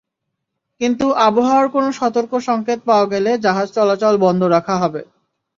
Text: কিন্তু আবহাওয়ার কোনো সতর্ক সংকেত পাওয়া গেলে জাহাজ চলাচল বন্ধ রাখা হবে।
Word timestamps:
কিন্তু 0.81 1.05
আবহাওয়ার 1.27 1.67
কোনো 1.69 1.89
সতর্ক 1.91 2.31
সংকেত 2.39 2.79
পাওয়া 2.85 3.05
গেলে 3.05 3.31
জাহাজ 3.37 3.67
চলাচল 3.71 4.15
বন্ধ 4.25 4.41
রাখা 4.55 4.75
হবে। 4.77 5.01